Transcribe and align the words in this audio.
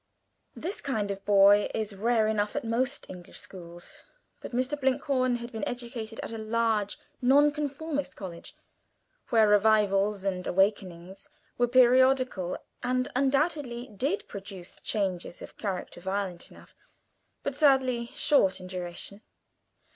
This 0.55 0.81
kind 0.81 1.11
of 1.11 1.23
boy 1.25 1.69
is 1.75 1.93
rare 1.93 2.27
enough 2.27 2.55
at 2.55 2.63
most 2.65 3.07
English 3.07 3.39
schools, 3.39 4.01
but 4.39 4.51
Mr. 4.51 4.71
Blinkhorn 4.81 5.35
had 5.35 5.51
been 5.51 5.63
educated 5.67 6.19
at 6.23 6.31
a 6.31 6.39
large 6.39 6.97
Nonconformist 7.21 8.15
College, 8.15 8.55
where 9.29 9.47
"Revivals" 9.47 10.23
and 10.23 10.47
"Awakenings" 10.47 11.29
were 11.59 11.67
periodical, 11.67 12.57
and 12.81 13.11
undoubtedly 13.15 13.89
did 13.95 14.27
produce 14.27 14.79
changes 14.79 15.39
of 15.39 15.55
character 15.59 16.01
violent 16.01 16.49
enough, 16.49 16.73
but 17.43 17.53
sadly 17.53 18.07
short 18.15 18.59
in 18.59 18.65
duration. 18.65 19.21